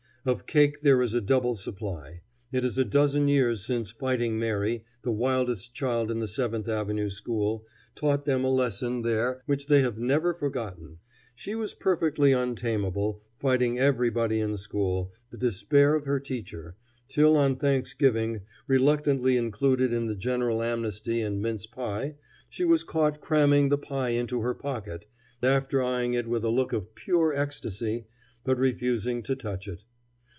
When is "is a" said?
1.01-1.19, 2.63-2.85